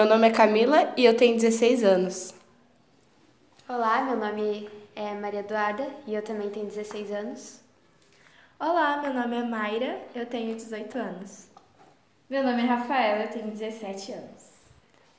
Meu 0.00 0.08
nome 0.08 0.28
é 0.28 0.30
Camila 0.30 0.94
e 0.96 1.04
eu 1.04 1.14
tenho 1.14 1.36
16 1.36 1.84
anos. 1.84 2.32
Olá, 3.68 4.02
meu 4.02 4.16
nome 4.16 4.66
é 4.96 5.12
Maria 5.12 5.40
Eduarda 5.40 5.86
e 6.06 6.14
eu 6.14 6.22
também 6.22 6.48
tenho 6.48 6.64
16 6.64 7.12
anos. 7.12 7.60
Olá, 8.58 9.02
meu 9.02 9.12
nome 9.12 9.36
é 9.36 9.42
Mayra, 9.42 10.00
eu 10.14 10.24
tenho 10.24 10.56
18 10.56 10.96
anos. 10.96 11.48
Meu 12.30 12.42
nome 12.42 12.62
é 12.62 12.64
Rafaela, 12.64 13.24
eu 13.24 13.28
tenho 13.28 13.48
17 13.48 14.12
anos. 14.12 14.42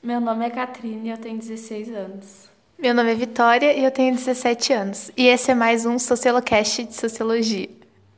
Meu 0.01 0.19
nome 0.19 0.47
é 0.47 0.49
Catrine 0.49 1.09
e 1.09 1.11
eu 1.11 1.17
tenho 1.19 1.37
16 1.37 1.93
anos. 1.93 2.49
Meu 2.75 2.95
nome 2.95 3.11
é 3.11 3.15
Vitória 3.15 3.73
e 3.73 3.83
eu 3.83 3.91
tenho 3.91 4.15
17 4.15 4.73
anos. 4.73 5.11
E 5.15 5.27
esse 5.27 5.51
é 5.51 5.53
mais 5.53 5.85
um 5.85 5.99
Sociolocast 5.99 6.85
de 6.85 6.95
Sociologia. 6.95 7.69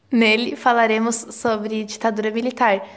Nele 0.09 0.55
falaremos 0.55 1.27
sobre 1.29 1.83
ditadura 1.83 2.31
militar, 2.31 2.87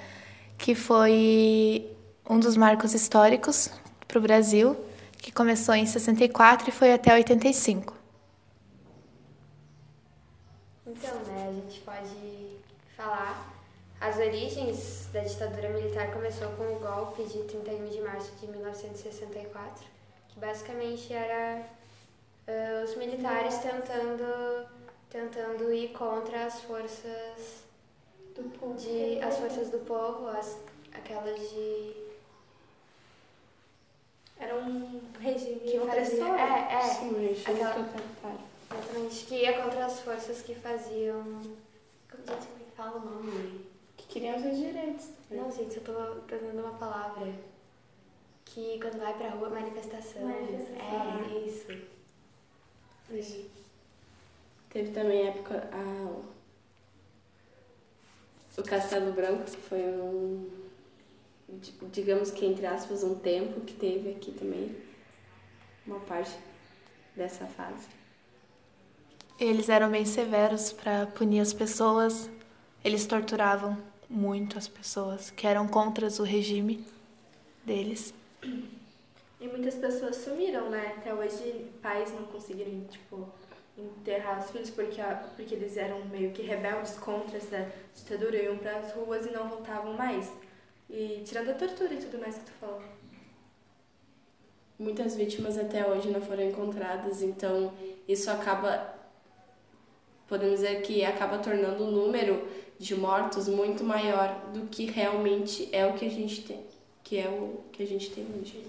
que 0.57 0.73
foi 0.73 1.96
um 2.29 2.39
dos 2.41 2.57
marcos 2.57 2.95
históricos 2.95 3.71
para 4.07 4.19
o 4.19 4.21
Brasil, 4.21 4.77
que 5.19 5.33
começou 5.33 5.75
em 5.75 5.87
64 5.87 6.69
e 6.69 6.73
foi 6.73 6.93
até 6.93 7.15
85. 7.15 7.95
Então, 10.87 11.15
né, 11.27 11.49
a 11.49 11.53
gente 11.53 11.81
pode 11.81 12.59
falar. 12.97 13.55
As 14.01 14.19
origens 14.19 15.09
da 15.13 15.21
ditadura 15.21 15.71
militar 15.71 16.13
começou 16.13 16.49
com 16.51 16.65
o 16.65 16.79
golpe 16.79 17.25
de 17.25 17.45
31 17.45 17.87
de 17.87 18.01
março 18.03 18.33
de 18.39 18.47
1964, 18.47 19.85
que 20.29 20.39
basicamente 20.39 21.13
era 21.13 21.63
uh, 22.47 22.85
os 22.85 22.95
militares 22.97 23.57
tentando, 23.59 24.67
tentando 25.09 25.73
ir 25.73 25.89
contra 25.89 26.45
as 26.45 26.61
forças 26.61 27.65
do 28.35 28.43
povo, 28.59 28.75
de, 28.75 29.19
as 29.23 29.39
forças 29.39 29.71
do 29.71 29.79
povo, 29.79 30.29
as, 30.29 30.59
aquelas 30.93 31.41
de 31.41 32.07
era 34.39 34.55
um 34.55 35.01
regime 35.19 35.61
que 35.61 35.79
opressor. 35.79 36.27
Fazia, 36.27 36.56
é. 36.73 36.83
Sim, 36.83 37.13
regime 37.15 37.63
aquela, 37.63 37.85
totalitário. 37.85 38.41
Exatamente, 38.71 39.25
que 39.27 39.35
ia 39.37 39.63
contra 39.63 39.87
as 39.87 40.01
forças 40.01 40.43
que 40.43 40.55
faziam. 40.55 41.23
Gente, 41.43 41.57
como 42.11 42.23
é 42.31 42.65
que 42.65 42.77
fala 42.77 42.97
o 42.97 43.05
nome? 43.05 43.67
Que 43.97 44.07
queriam 44.07 44.41
seus 44.41 44.57
direitos. 44.57 45.11
Não, 45.31 45.51
gente, 45.51 45.77
eu 45.77 45.85
tô, 45.85 45.93
dando 45.93 46.61
uma 46.61 46.79
palavra. 46.79 47.33
Que 48.45 48.79
quando 48.81 48.99
vai 48.99 49.17
pra 49.17 49.31
rua, 49.31 49.51
manifestação. 49.51 50.23
manifestação. 50.23 50.77
É, 50.77 51.39
isso. 51.39 51.67
Sim. 53.11 53.51
Teve 54.71 54.93
também 54.93 55.27
a 55.27 55.31
época. 55.31 55.69
Ah, 55.73 56.23
o 58.59 58.63
Castelo 58.63 59.13
Branco, 59.13 59.45
que 59.45 59.57
foi 59.57 59.81
um 59.81 60.67
digamos 61.93 62.31
que 62.31 62.45
entre 62.45 62.67
aspas, 62.67 63.05
um 63.05 63.15
tempo 63.15 63.61
que 63.61 63.75
teve 63.75 64.11
aqui 64.11 64.33
também 64.33 64.77
uma 65.87 66.01
parte 66.01 66.37
dessa 67.17 67.47
fase. 67.47 67.89
Eles 69.39 69.69
eram 69.69 69.91
bem 69.91 70.05
severos 70.05 70.73
para 70.73 71.07
punir 71.07 71.41
as 71.41 71.53
pessoas. 71.53 72.31
Eles 72.85 73.07
torturavam 73.07 73.77
muito 74.09 74.57
as 74.57 74.69
pessoas 74.69 75.31
que 75.31 75.47
eram 75.47 75.67
contra 75.67 76.07
o 76.07 76.23
regime 76.23 76.85
deles. 77.65 78.15
E 79.41 79.49
muitas 79.49 79.75
pessoas 79.75 80.17
sumiram, 80.17 80.71
né? 80.71 80.95
Até 80.97 81.13
hoje 81.13 81.71
pais 81.83 82.13
não 82.13 82.25
conseguiram, 82.25 82.85
tipo, 82.85 83.29
enterrar 83.77 84.39
os 84.39 84.51
filhos 84.51 84.71
porque, 84.71 85.03
porque 85.35 85.55
eles 85.55 85.77
eram 85.77 86.05
meio 86.07 86.33
que 86.33 86.43
rebeldes 86.43 86.97
contra 86.99 87.37
essa 87.37 87.71
ditadura, 87.95 88.43
iam 88.43 88.57
para 88.57 88.79
as 88.79 88.93
ruas 88.93 89.27
e 89.27 89.31
não 89.31 89.49
voltavam 89.49 89.93
mais. 89.95 90.33
E 90.89 91.23
tirando 91.25 91.51
a 91.51 91.55
tortura 91.55 91.93
e 91.93 91.99
tudo 91.99 92.19
mais 92.19 92.39
que 92.39 92.45
tu 92.45 92.53
falou. 92.53 92.81
Muitas 94.79 95.17
vítimas 95.17 95.57
até 95.57 95.87
hoje 95.87 96.11
não 96.11 96.21
foram 96.21 96.43
encontradas, 96.43 97.23
então 97.23 97.73
isso 98.07 98.31
acaba, 98.31 98.95
podemos 100.29 100.57
dizer 100.57 100.83
que 100.83 101.03
acaba 101.05 101.39
tornando 101.39 101.85
o 101.85 101.91
número 101.91 102.47
de 102.79 102.95
mortos 102.95 103.49
muito 103.49 103.83
maior 103.83 104.51
do 104.53 104.67
que 104.67 104.85
realmente 104.85 105.69
é 105.73 105.87
o 105.87 105.95
que 105.95 106.05
a 106.05 106.11
gente 106.11 106.43
tem, 106.43 106.63
que 107.03 107.17
é 107.17 107.29
o 107.29 107.65
que 107.73 107.83
a 107.83 107.87
gente 107.87 108.11
tem 108.11 108.27
hoje. 108.39 108.63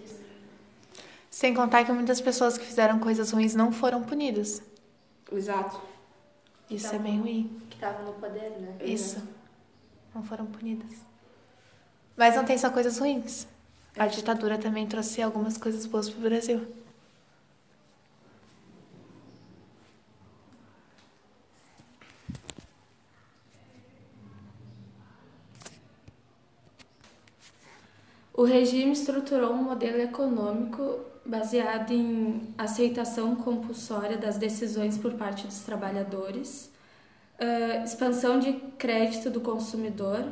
Sem 1.30 1.54
contar 1.54 1.84
que 1.84 1.92
muitas 1.92 2.22
pessoas 2.22 2.58
que 2.58 2.66
fizeram 2.66 3.00
coisas 3.00 3.32
ruins 3.32 3.54
não 3.54 3.72
foram 3.72 4.02
punidas. 4.02 4.64
Exato. 5.32 5.80
Isso 6.70 6.96
é 6.96 7.00
bem 7.00 7.20
ruim. 7.20 7.62
Que 7.70 7.76
estavam 7.76 8.06
no 8.06 8.14
poder, 8.14 8.50
né? 8.60 8.78
Isso. 8.82 9.22
Não 10.16 10.24
foram 10.24 10.46
punidas. 10.46 10.98
Mas 12.16 12.36
não 12.36 12.46
tem 12.46 12.58
só 12.58 12.70
coisas 12.70 12.98
ruins. 12.98 13.46
A 13.98 14.06
ditadura 14.06 14.60
também 14.60 14.86
trouxe 14.86 15.22
algumas 15.22 15.58
coisas 15.58 15.86
boas 15.88 16.08
para 16.08 16.20
o 16.20 16.22
Brasil. 16.22 16.68
O 28.34 28.44
regime 28.44 28.92
estruturou 28.92 29.52
um 29.52 29.64
modelo 29.64 30.00
econômico 30.00 31.00
baseado 31.26 31.92
em 31.92 32.54
aceitação 32.56 33.36
compulsória 33.36 34.16
das 34.16 34.38
decisões 34.38 34.96
por 34.96 35.16
parte 35.16 35.48
dos 35.48 35.62
trabalhadores, 35.62 36.72
expansão 37.84 38.40
de 38.40 38.54
crédito 38.78 39.32
do 39.32 39.42
consumidor, 39.42 40.24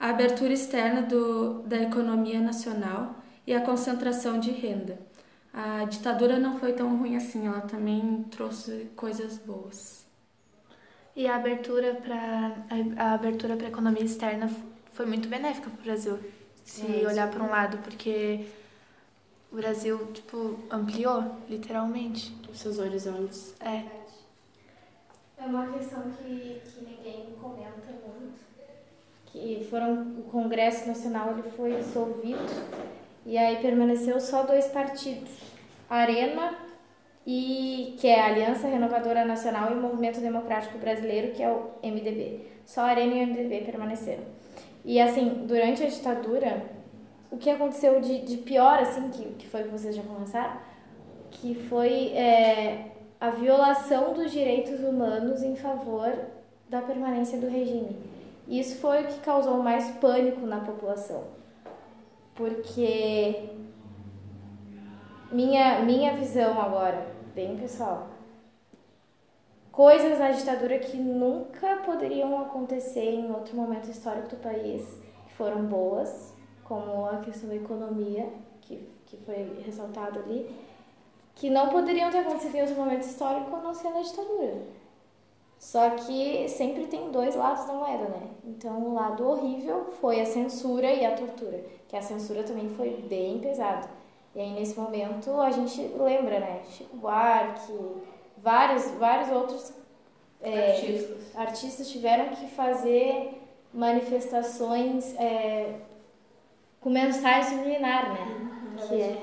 a 0.00 0.08
abertura 0.08 0.54
externa 0.54 1.02
do, 1.02 1.62
da 1.64 1.76
economia 1.76 2.40
nacional 2.40 3.16
e 3.46 3.52
a 3.52 3.60
concentração 3.60 4.40
de 4.40 4.50
renda. 4.50 4.98
A 5.52 5.84
ditadura 5.84 6.38
não 6.38 6.58
foi 6.58 6.72
tão 6.72 6.96
ruim 6.96 7.16
assim, 7.16 7.46
ela 7.46 7.60
também 7.60 8.24
trouxe 8.30 8.90
coisas 8.96 9.36
boas. 9.36 10.06
E 11.14 11.26
a 11.26 11.36
abertura 11.36 11.94
para 11.94 12.64
a 12.96 13.12
abertura 13.12 13.56
para 13.56 13.68
economia 13.68 14.04
externa 14.04 14.48
foi 14.92 15.04
muito 15.04 15.28
benéfica 15.28 15.68
para 15.68 15.80
o 15.80 15.84
Brasil, 15.84 16.18
se 16.64 17.02
é, 17.02 17.06
olhar 17.06 17.30
para 17.30 17.42
um 17.42 17.50
lado, 17.50 17.78
porque 17.78 18.46
o 19.52 19.56
Brasil 19.56 20.12
tipo 20.14 20.58
ampliou 20.70 21.36
literalmente 21.48 22.34
os 22.50 22.58
seus 22.58 22.78
horizontes. 22.78 23.54
É. 23.60 23.84
É 25.36 25.44
uma 25.44 25.66
questão 25.72 26.02
que, 26.12 26.60
que 26.64 26.84
ninguém 26.84 27.34
comenta 27.40 27.92
muito 28.06 28.49
que 29.32 29.66
foram 29.70 30.02
o 30.18 30.22
Congresso 30.30 30.86
Nacional 30.88 31.30
ele 31.32 31.42
foi 31.50 31.76
dissolvido 31.76 32.38
e 33.24 33.38
aí 33.38 33.56
permaneceu 33.56 34.20
só 34.20 34.42
dois 34.42 34.66
partidos, 34.66 35.30
Arena 35.88 36.54
e 37.26 37.96
que 37.98 38.08
é 38.08 38.20
a 38.20 38.26
Aliança 38.26 38.66
Renovadora 38.66 39.24
Nacional 39.24 39.70
e 39.70 39.74
o 39.74 39.80
Movimento 39.80 40.20
Democrático 40.20 40.78
Brasileiro, 40.78 41.32
que 41.32 41.42
é 41.42 41.50
o 41.50 41.70
MDB. 41.82 42.46
Só 42.64 42.80
a 42.80 42.86
Arena 42.86 43.14
e 43.14 43.24
o 43.24 43.26
MDB 43.26 43.60
permaneceram. 43.60 44.24
E 44.84 45.00
assim, 45.00 45.44
durante 45.46 45.82
a 45.82 45.86
ditadura, 45.86 46.62
o 47.30 47.36
que 47.36 47.50
aconteceu 47.50 48.00
de, 48.00 48.22
de 48.22 48.38
pior, 48.38 48.78
assim, 48.80 49.10
que, 49.10 49.24
que 49.34 49.46
foi 49.46 49.64
que 49.64 49.68
vocês 49.68 49.94
já 49.94 50.02
começaram, 50.02 50.56
que 51.30 51.54
foi 51.54 52.08
é, 52.08 52.86
a 53.20 53.30
violação 53.30 54.14
dos 54.14 54.32
direitos 54.32 54.80
humanos 54.80 55.42
em 55.42 55.54
favor 55.54 56.12
da 56.68 56.80
permanência 56.80 57.38
do 57.38 57.48
regime. 57.48 57.96
Isso 58.50 58.80
foi 58.80 59.04
o 59.04 59.06
que 59.06 59.20
causou 59.20 59.62
mais 59.62 59.92
pânico 59.98 60.44
na 60.44 60.58
população. 60.58 61.22
Porque 62.34 63.48
minha, 65.30 65.82
minha 65.82 66.16
visão 66.16 66.60
agora, 66.60 67.06
bem 67.32 67.56
pessoal, 67.56 68.08
coisas 69.70 70.18
na 70.18 70.32
ditadura 70.32 70.80
que 70.80 70.96
nunca 70.96 71.76
poderiam 71.76 72.40
acontecer 72.40 73.14
em 73.14 73.30
outro 73.30 73.54
momento 73.54 73.88
histórico 73.88 74.30
do 74.30 74.36
país, 74.38 75.00
que 75.28 75.34
foram 75.34 75.64
boas, 75.66 76.34
como 76.64 77.06
a 77.06 77.18
questão 77.18 77.48
da 77.48 77.54
economia, 77.54 78.28
que, 78.62 78.84
que 79.06 79.16
foi 79.18 79.62
ressaltado 79.64 80.18
ali, 80.18 80.52
que 81.36 81.48
não 81.48 81.68
poderiam 81.68 82.10
ter 82.10 82.18
acontecido 82.18 82.56
em 82.56 82.62
outro 82.62 82.74
momento 82.74 83.02
histórico 83.02 83.54
a 83.54 83.60
não 83.60 83.72
ser 83.72 83.90
na 83.90 84.02
ditadura. 84.02 84.79
Só 85.60 85.90
que 85.90 86.48
sempre 86.48 86.86
tem 86.86 87.10
dois 87.10 87.36
lados 87.36 87.66
da 87.66 87.74
moeda, 87.74 88.04
né? 88.04 88.28
Então, 88.42 88.82
o 88.82 88.94
lado 88.94 89.28
horrível 89.28 89.92
foi 90.00 90.18
a 90.18 90.24
censura 90.24 90.90
e 90.90 91.04
a 91.04 91.14
tortura, 91.14 91.62
que 91.86 91.94
a 91.94 92.00
censura 92.00 92.42
também 92.42 92.70
foi 92.70 93.04
bem 93.06 93.38
pesada. 93.40 93.86
E 94.34 94.40
aí, 94.40 94.52
nesse 94.54 94.80
momento, 94.80 95.38
a 95.38 95.50
gente 95.50 95.82
lembra, 95.98 96.40
né? 96.40 96.62
Chico 96.70 96.96
Buarque, 96.96 97.74
vários, 98.38 98.90
vários 98.92 99.30
outros 99.30 99.74
é, 100.40 100.70
artistas. 100.70 101.36
artistas 101.36 101.90
tiveram 101.90 102.30
que 102.30 102.48
fazer 102.48 103.42
manifestações 103.72 105.14
é, 105.18 105.74
com 106.80 106.88
mensagem 106.88 107.58
subliminar, 107.58 108.14
né? 108.14 108.48
Uhum. 108.80 108.88
Que 108.88 109.02
é 109.02 109.22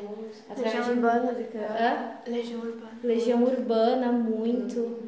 através 0.51 0.75
Legião 0.75 0.83
de 0.83 0.92
Urbana. 0.92 1.31
música. 1.31 1.60
Hã? 1.60 2.31
Legião 2.31 2.60
Urbana. 2.62 2.92
Legião 3.04 3.44
Urbana, 3.44 4.12
muito. 4.12 4.80
Uhum. 4.80 5.07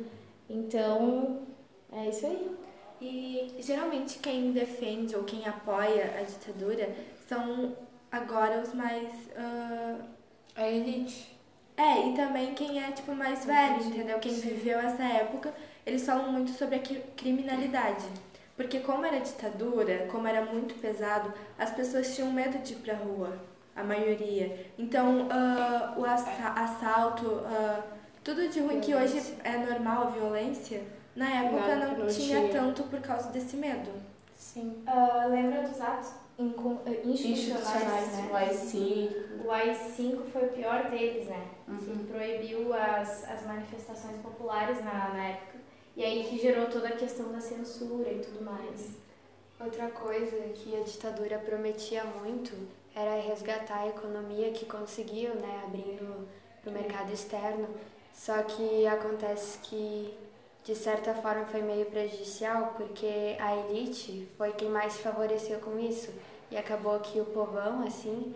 Então, 0.50 1.44
é 1.92 2.10
isso 2.10 2.26
aí. 2.26 2.58
E 3.02 3.56
geralmente 3.60 4.20
quem 4.20 4.52
defende 4.52 5.16
ou 5.16 5.24
quem 5.24 5.48
apoia 5.48 6.16
a 6.20 6.24
ditadura 6.24 6.94
são 7.28 7.76
agora 8.12 8.62
os 8.62 8.74
mais. 8.74 9.14
Uh... 9.38 10.20
A 10.56 10.68
elite. 10.68 11.40
É, 11.78 12.10
e 12.10 12.14
também 12.14 12.54
quem 12.54 12.84
é, 12.84 12.92
tipo, 12.92 13.16
mais 13.16 13.46
velho, 13.46 13.82
entendeu? 13.82 14.20
Quem 14.20 14.34
viveu 14.34 14.78
essa 14.78 15.04
época, 15.04 15.54
eles 15.86 16.06
falam 16.06 16.30
muito 16.34 16.52
sobre 16.52 16.76
a 16.76 16.82
criminalidade. 17.16 18.06
Porque 18.58 18.82
como 18.82 19.06
era 19.06 19.22
ditadura, 19.22 20.08
como 20.12 20.28
era 20.28 20.44
muito 20.44 20.76
pesado, 20.82 21.34
as 21.58 21.72
pessoas 21.72 22.14
tinham 22.14 22.30
medo 22.34 22.58
de 22.58 22.74
ir 22.74 22.78
pra 22.78 22.96
rua, 22.96 23.40
a 23.74 23.82
maioria. 23.82 24.70
Então, 24.78 25.28
uh, 25.28 25.98
o 26.02 26.06
assalto, 26.06 27.26
uh, 27.26 27.84
tudo 28.24 28.48
de 28.48 28.60
ruim 28.60 28.80
que 28.80 28.94
hoje 28.94 29.36
é 29.44 29.58
normal, 29.58 30.08
a 30.08 30.10
violência, 30.12 30.84
na 31.16 31.30
época 31.30 31.76
não, 31.76 31.98
não 31.98 32.08
tinha, 32.08 32.40
tinha, 32.40 32.52
tanto 32.52 32.84
por 32.84 33.02
causa 33.02 33.30
desse 33.30 33.56
medo. 33.56 33.92
Sim. 34.36 34.84
Uh, 34.88 35.30
lembra 35.30 35.68
dos 35.68 35.80
atos 35.82 36.14
institucionais, 37.04 38.12
né? 38.14 38.30
O 38.32 38.36
AI-5. 38.36 39.46
O 39.46 39.52
AI-5 39.52 40.24
foi 40.32 40.46
o 40.46 40.50
pior 40.50 40.90
deles, 40.90 41.28
né? 41.28 41.48
Uhum. 41.68 41.78
Que 41.78 42.12
proibiu 42.12 42.74
as, 42.74 43.30
as 43.30 43.46
manifestações 43.46 44.18
populares 44.22 44.84
na, 44.84 45.10
na 45.10 45.28
época. 45.28 45.60
E 45.98 46.04
aí 46.04 46.24
que 46.24 46.40
gerou 46.40 46.68
toda 46.68 46.88
a 46.88 46.96
questão 46.96 47.32
da 47.32 47.42
censura 47.42 48.10
e 48.10 48.20
tudo 48.20 48.44
mais. 48.44 48.92
Outra 49.60 49.90
coisa 49.90 50.38
que 50.56 50.74
a 50.74 50.84
ditadura 50.84 51.38
prometia 51.38 52.06
muito 52.06 52.54
era 52.96 53.22
resgatar 53.22 53.80
a 53.80 53.88
economia 53.90 54.52
que 54.52 54.66
conseguiu, 54.66 55.36
né, 55.36 55.64
abrindo 55.66 56.28
para 56.62 56.70
o 56.70 56.74
mercado 56.74 57.12
externo. 57.12 57.68
Só 58.14 58.42
que 58.44 58.86
acontece 58.88 59.60
que 59.60 60.14
de 60.64 60.76
certa 60.76 61.14
forma 61.16 61.46
foi 61.46 61.62
meio 61.62 61.86
prejudicial 61.86 62.74
porque 62.78 63.38
a 63.40 63.56
elite 63.56 64.28
foi 64.38 64.52
quem 64.54 64.70
mais 64.70 64.98
favoreceu 64.98 65.60
com 65.60 65.80
isso 65.80 66.12
e 66.52 66.58
acabou 66.58 67.00
que 67.00 67.20
o 67.20 67.26
povão 67.26 67.88
assim 67.88 68.36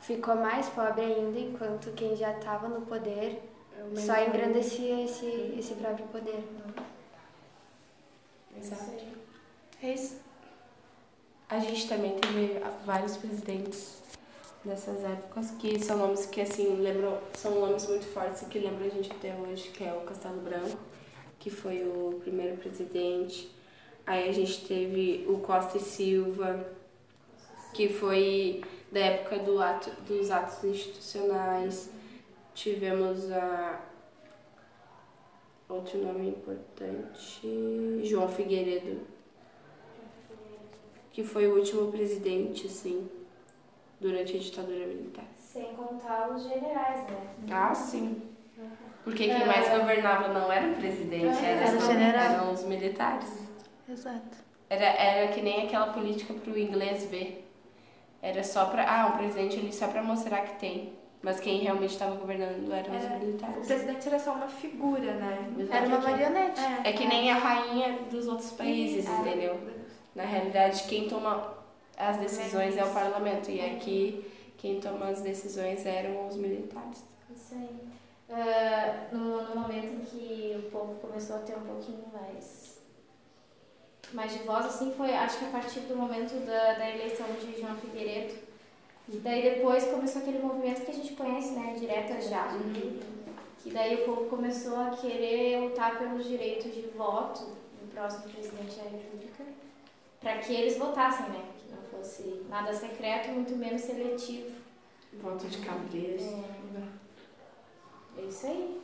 ficou 0.00 0.36
mais 0.36 0.68
pobre 0.68 1.02
ainda 1.02 1.38
enquanto 1.38 1.92
quem 1.92 2.14
já 2.14 2.32
estava 2.32 2.68
no 2.68 2.82
poder 2.82 3.42
só 3.96 4.22
engrandecia 4.22 5.04
esse, 5.04 5.54
esse 5.58 5.74
próprio 5.74 6.06
poder. 6.06 6.44
Exato. 8.56 8.92
É 9.82 9.92
isso. 9.92 10.20
A 11.48 11.58
gente 11.58 11.88
também 11.88 12.18
teve 12.18 12.60
vários 12.84 13.16
presidentes 13.16 14.01
dessas 14.64 15.02
épocas 15.04 15.50
que 15.52 15.78
são 15.82 15.98
nomes 15.98 16.26
que 16.26 16.40
assim 16.40 16.76
lembram 16.76 17.18
são 17.34 17.60
nomes 17.60 17.86
muito 17.88 18.06
fortes 18.06 18.42
que 18.48 18.58
lembram 18.58 18.86
a 18.86 18.90
gente 18.90 19.10
até 19.10 19.34
hoje 19.34 19.70
que 19.70 19.82
é 19.82 19.92
o 19.92 20.02
Castelo 20.02 20.40
Branco 20.40 20.78
que 21.38 21.50
foi 21.50 21.82
o 21.82 22.20
primeiro 22.22 22.56
presidente. 22.56 23.50
Aí 24.06 24.28
a 24.28 24.32
gente 24.32 24.64
teve 24.64 25.24
o 25.28 25.38
Costa 25.38 25.78
e 25.78 25.80
Silva 25.80 26.64
que 27.74 27.88
foi 27.88 28.62
da 28.92 29.00
época 29.00 29.38
do 29.38 29.60
ato, 29.60 29.90
dos 30.02 30.30
atos 30.30 30.62
institucionais. 30.62 31.90
Tivemos 32.54 33.30
a 33.32 33.80
outro 35.68 35.98
nome 35.98 36.28
importante, 36.28 37.40
João 38.04 38.28
Figueiredo, 38.28 39.00
que 41.10 41.24
foi 41.24 41.48
o 41.48 41.56
último 41.56 41.90
presidente, 41.90 42.66
assim, 42.66 43.08
durante 44.02 44.36
a 44.36 44.40
ditadura 44.40 44.86
militar. 44.86 45.24
Sem 45.38 45.74
contar 45.74 46.30
os 46.30 46.42
generais, 46.42 47.04
né? 47.04 47.16
Ah, 47.50 47.74
sim. 47.74 48.20
Porque 49.04 49.26
quem 49.26 49.46
mais 49.46 49.68
governava 49.68 50.28
não 50.28 50.52
era 50.52 50.68
o 50.68 50.74
presidente, 50.74 51.44
era, 51.44 51.66
era 51.66 51.80
general. 51.80 52.24
eram 52.24 52.52
os 52.52 52.64
militares. 52.64 53.48
Exato. 53.88 54.36
Era, 54.68 54.84
era 54.84 55.32
que 55.32 55.40
nem 55.40 55.64
aquela 55.64 55.92
política 55.92 56.34
para 56.34 56.52
o 56.52 56.58
inglês 56.58 57.06
ver. 57.06 57.48
Era 58.20 58.44
só 58.44 58.66
para. 58.66 58.84
Ah, 58.84 59.08
um 59.08 59.18
presidente 59.18 59.58
ali 59.58 59.72
só 59.72 59.88
para 59.88 60.02
mostrar 60.02 60.42
que 60.42 60.60
tem. 60.60 60.92
Mas 61.20 61.38
quem 61.38 61.60
realmente 61.60 61.92
estava 61.92 62.16
governando 62.16 62.72
eram 62.72 62.96
os 62.96 63.04
é, 63.04 63.18
militares. 63.18 63.64
O 63.64 63.66
presidente 63.66 64.08
era 64.08 64.18
só 64.18 64.32
uma 64.34 64.48
figura, 64.48 65.14
né? 65.14 65.52
Era 65.70 65.86
uma 65.86 65.98
marionete. 66.00 66.60
É, 66.60 66.90
é 66.90 66.92
que 66.92 67.06
nem 67.06 67.30
a 67.30 67.36
rainha 67.36 67.98
dos 68.10 68.26
outros 68.26 68.50
países, 68.52 69.08
é. 69.08 69.12
entendeu? 69.20 69.60
Na 70.14 70.24
realidade, 70.24 70.84
quem 70.84 71.08
toma 71.08 71.61
as 71.96 72.16
decisões 72.18 72.76
é 72.76 72.84
o 72.84 72.92
parlamento. 72.92 73.50
E 73.50 73.60
aqui, 73.60 74.30
quem 74.56 74.80
toma 74.80 75.08
as 75.08 75.20
decisões 75.20 75.84
eram 75.86 76.26
os 76.28 76.36
militares. 76.36 77.04
Isso 77.34 77.54
aí. 77.54 77.92
Uh, 78.28 79.14
no, 79.14 79.42
no 79.42 79.60
momento 79.60 79.86
em 79.86 80.00
que 80.00 80.56
o 80.56 80.70
povo 80.70 80.94
começou 80.94 81.36
a 81.36 81.40
ter 81.40 81.54
um 81.54 81.62
pouquinho 81.62 82.04
mais 82.12 82.72
mais 84.12 84.32
de 84.32 84.40
voz, 84.40 84.66
assim, 84.66 84.92
foi 84.92 85.14
acho 85.14 85.38
que 85.38 85.44
a 85.46 85.48
partir 85.48 85.80
do 85.80 85.96
momento 85.96 86.34
da, 86.44 86.74
da 86.74 86.90
eleição 86.90 87.26
de 87.40 87.58
João 87.58 87.74
Figueiredo, 87.76 88.34
e 89.08 89.16
daí 89.18 89.42
depois 89.42 89.84
começou 89.86 90.22
aquele 90.22 90.38
movimento 90.38 90.82
que 90.82 90.90
a 90.90 90.94
gente 90.94 91.14
conhece, 91.14 91.52
né, 91.52 91.74
direta 91.78 92.20
já. 92.20 92.52
Uhum. 92.52 93.00
Que 93.62 93.70
daí 93.70 94.02
o 94.02 94.04
povo 94.04 94.28
começou 94.28 94.76
a 94.76 94.90
querer 94.90 95.60
lutar 95.60 95.98
pelos 95.98 96.26
direitos 96.26 96.74
de 96.74 96.82
voto 96.96 97.42
do 97.42 97.92
próximo 97.92 98.24
presidente 98.32 98.76
da 98.76 98.84
República, 98.84 99.44
para 100.22 100.38
que 100.38 100.54
eles 100.54 100.78
votassem, 100.78 101.28
né, 101.28 101.44
que 101.58 101.74
não 101.74 101.82
fosse 101.82 102.46
nada 102.48 102.72
secreto, 102.72 103.30
muito 103.30 103.54
menos 103.56 103.82
seletivo. 103.82 104.62
Voto 105.20 105.46
de 105.46 105.58
cabeça. 105.58 106.42
É. 108.16 108.20
é 108.20 108.24
isso 108.24 108.46
aí. 108.46 108.80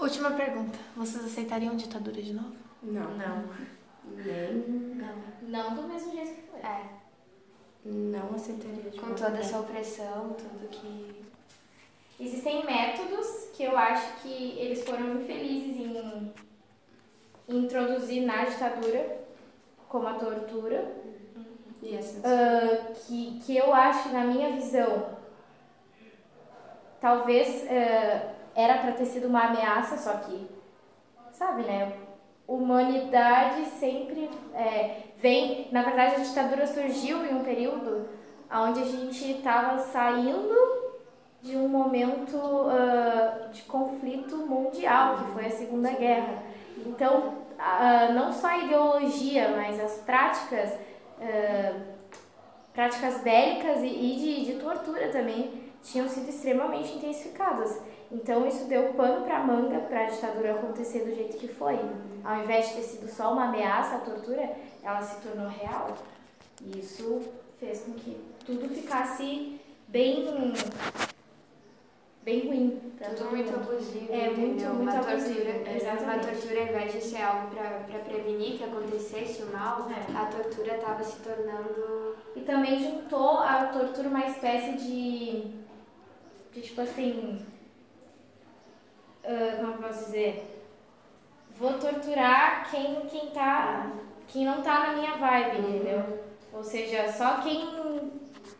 Última 0.00 0.32
pergunta. 0.32 0.78
Vocês 0.96 1.24
aceitariam 1.24 1.76
ditadura 1.76 2.20
de 2.20 2.32
novo? 2.32 2.56
Não. 2.82 3.16
Não. 3.16 3.44
Nem. 4.04 4.54
Não. 4.96 5.16
Não 5.42 5.74
do 5.74 5.82
mesmo 5.84 6.12
jeito 6.12 6.34
que 6.34 6.50
foi. 6.50 6.60
É. 6.60 6.84
Não 7.84 8.34
aceitaria 8.34 8.90
de 8.90 8.98
Com 8.98 9.14
toda 9.14 9.38
essa 9.38 9.60
opressão, 9.60 10.34
tudo 10.34 10.68
que. 10.68 11.24
Existem 12.18 12.64
métodos 12.64 13.50
que 13.54 13.62
eu 13.62 13.76
acho 13.76 14.22
que 14.22 14.58
eles 14.58 14.82
foram 14.82 15.20
infelizes 15.20 15.76
em 15.76 16.32
introduzir 17.48 18.24
na 18.24 18.44
ditadura, 18.44 19.25
como 19.88 20.06
a 20.06 20.14
tortura. 20.14 20.84
E 21.82 21.94
uh, 21.94 22.94
que, 22.94 23.40
que 23.40 23.56
eu 23.56 23.72
acho, 23.72 24.08
na 24.08 24.24
minha 24.24 24.52
visão, 24.52 25.06
talvez 27.00 27.62
uh, 27.62 28.30
era 28.54 28.78
para 28.78 28.92
ter 28.92 29.06
sido 29.06 29.28
uma 29.28 29.44
ameaça, 29.44 29.96
só 29.96 30.16
que, 30.18 30.48
sabe, 31.32 31.62
né? 31.62 31.92
Humanidade 32.48 33.66
sempre 33.66 34.30
é, 34.54 35.02
vem, 35.18 35.68
na 35.72 35.82
verdade 35.82 36.14
a 36.14 36.24
ditadura 36.24 36.66
surgiu 36.66 37.24
em 37.24 37.34
um 37.34 37.42
período 37.42 38.08
onde 38.50 38.80
a 38.80 38.84
gente 38.84 39.32
estava 39.32 39.78
saindo 39.78 40.54
de 41.42 41.56
um 41.56 41.68
momento 41.68 42.36
uh, 42.36 43.48
de 43.52 43.62
conflito 43.62 44.36
mundial, 44.36 45.18
que 45.18 45.32
foi 45.32 45.46
a 45.46 45.50
Segunda 45.50 45.90
Guerra. 45.90 46.42
Então, 46.84 47.34
uh, 47.58 48.12
não 48.12 48.32
só 48.32 48.48
a 48.48 48.58
ideologia, 48.58 49.54
mas 49.56 49.80
as 49.80 49.98
práticas, 49.98 50.72
uh, 50.72 51.80
práticas 52.72 53.20
bélicas 53.22 53.82
e, 53.82 53.86
e 53.86 54.16
de, 54.16 54.52
de 54.52 54.60
tortura 54.60 55.08
também 55.08 55.66
tinham 55.82 56.08
sido 56.08 56.28
extremamente 56.28 56.94
intensificadas. 56.94 57.80
Então 58.10 58.46
isso 58.46 58.66
deu 58.66 58.94
pano 58.94 59.24
para 59.24 59.40
manga 59.40 59.80
para 59.80 60.02
a 60.02 60.06
ditadura 60.06 60.52
acontecer 60.52 61.00
do 61.00 61.14
jeito 61.14 61.36
que 61.36 61.48
foi. 61.48 61.78
Ao 62.24 62.40
invés 62.40 62.68
de 62.68 62.74
ter 62.76 62.82
sido 62.82 63.08
só 63.08 63.32
uma 63.32 63.46
ameaça, 63.46 63.96
a 63.96 64.00
tortura, 64.00 64.50
ela 64.82 65.02
se 65.02 65.20
tornou 65.20 65.48
real. 65.48 65.96
E 66.62 66.78
isso 66.78 67.22
fez 67.58 67.82
com 67.82 67.92
que 67.92 68.20
tudo 68.44 68.68
ficasse 68.68 69.60
bem 69.88 70.52
bem 72.26 72.48
ruim. 72.48 72.92
Tudo 72.98 73.30
muito 73.30 73.54
abusivo. 73.54 74.12
É, 74.12 74.30
muito, 74.30 74.64
muito 74.64 74.82
uma 74.82 74.92
abusivo. 74.92 75.34
Tortura, 75.36 75.76
exatamente. 75.76 76.02
Uma 76.02 76.18
tortura, 76.18 76.60
ao 76.60 76.66
invés 76.66 76.92
de 76.92 77.00
ser 77.00 77.22
algo 77.22 77.54
para 77.54 77.98
prevenir 78.00 78.58
que 78.58 78.64
acontecesse 78.64 79.42
o 79.44 79.52
mal, 79.52 79.88
é. 79.88 80.16
a 80.18 80.26
tortura 80.26 80.74
estava 80.74 81.04
se 81.04 81.22
tornando. 81.22 82.16
E 82.34 82.40
também 82.40 82.80
juntou 82.80 83.38
a 83.38 83.66
tortura 83.66 84.08
uma 84.08 84.26
espécie 84.26 84.72
de. 84.72 85.54
de 86.52 86.60
tipo 86.60 86.80
assim. 86.80 87.46
Uh, 89.24 89.56
como 89.58 89.72
eu 89.72 89.78
posso 89.78 90.06
dizer? 90.06 90.52
Vou 91.56 91.74
torturar 91.74 92.68
quem, 92.70 93.06
quem 93.06 93.30
tá 93.30 93.92
quem 94.28 94.44
não 94.44 94.60
tá 94.60 94.88
na 94.88 94.92
minha 94.94 95.16
vibe, 95.16 95.58
uhum. 95.58 95.76
entendeu? 95.76 96.24
Ou 96.52 96.62
seja, 96.64 97.10
só 97.12 97.38
quem. 97.38 98.16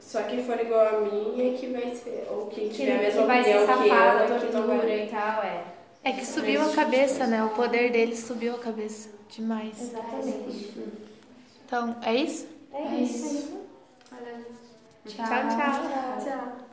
Só 0.06 0.22
quem 0.22 0.44
for 0.44 0.58
igual 0.60 0.86
a 0.86 1.00
mim 1.00 1.34
é 1.36 1.58
que 1.58 1.66
vai 1.66 1.92
ser. 1.92 2.28
Ou 2.30 2.46
quem 2.46 2.68
que, 2.68 2.76
tiver 2.76 2.96
a 2.96 3.02
mesma 3.02 3.22
que 3.22 3.26
vai 3.26 3.42
ser 3.42 3.66
safado, 3.66 4.38
que 4.38 4.46
eu, 4.46 4.52
tortura 4.52 4.76
vai... 4.76 5.04
e 5.04 5.08
tal, 5.08 5.42
é. 5.42 5.64
É 6.04 6.12
que 6.12 6.24
subiu 6.24 6.62
a 6.62 6.72
cabeça, 6.72 7.26
né? 7.26 7.42
O 7.42 7.48
poder 7.48 7.90
deles 7.90 8.20
subiu 8.20 8.54
a 8.54 8.58
cabeça 8.58 9.10
demais. 9.28 9.82
Exatamente. 9.82 10.72
Então, 11.66 11.96
é 12.02 12.14
isso? 12.14 12.46
É, 12.72 12.82
é 12.82 12.94
isso. 13.00 13.66
Tchau, 15.06 15.26
tchau. 15.26 15.48
tchau. 15.48 16.24
tchau. 16.24 16.56